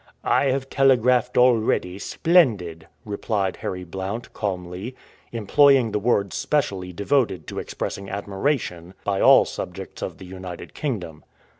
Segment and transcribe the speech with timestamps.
[0.23, 4.95] "I have telegraphed already, 'splendid!'" replied Harry Blount calmly,
[5.31, 11.23] employing the word specially devoted to expressing admiration by all subjects of the United Kingdom.